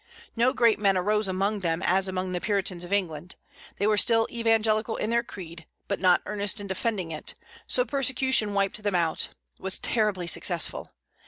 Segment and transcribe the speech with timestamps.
[0.35, 3.35] No great men arose among them, as among the Puritans of England.
[3.77, 7.35] They were still evangelical in their creed, but not earnest in defending it;
[7.67, 9.27] so persecution wiped them out
[9.59, 10.89] was terribly successful.